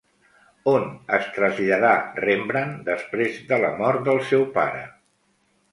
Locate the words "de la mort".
3.53-4.05